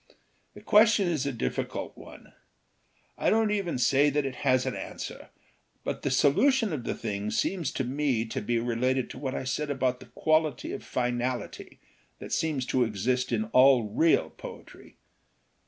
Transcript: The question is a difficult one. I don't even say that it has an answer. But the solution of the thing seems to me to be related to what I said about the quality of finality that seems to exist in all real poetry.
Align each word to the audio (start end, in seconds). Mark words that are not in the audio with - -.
The 0.55 0.61
question 0.61 1.07
is 1.07 1.27
a 1.27 1.31
difficult 1.31 1.95
one. 1.95 2.33
I 3.19 3.29
don't 3.29 3.51
even 3.51 3.77
say 3.77 4.09
that 4.09 4.25
it 4.25 4.37
has 4.37 4.65
an 4.65 4.73
answer. 4.73 5.29
But 5.83 6.01
the 6.01 6.09
solution 6.09 6.73
of 6.73 6.85
the 6.85 6.95
thing 6.95 7.29
seems 7.29 7.69
to 7.73 7.83
me 7.83 8.25
to 8.25 8.41
be 8.41 8.57
related 8.57 9.11
to 9.11 9.19
what 9.19 9.35
I 9.35 9.43
said 9.43 9.69
about 9.69 9.99
the 9.99 10.07
quality 10.07 10.71
of 10.73 10.83
finality 10.83 11.77
that 12.17 12.33
seems 12.33 12.65
to 12.73 12.83
exist 12.83 13.31
in 13.31 13.43
all 13.53 13.89
real 13.91 14.31
poetry. 14.31 14.95